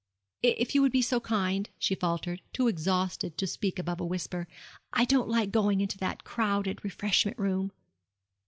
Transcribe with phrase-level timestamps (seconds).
[0.41, 4.47] 'If you would be so kind,' she faltered, too exhausted to speak above a whisper;
[4.93, 7.71] 'I don't like going into that crowded refreshment room.'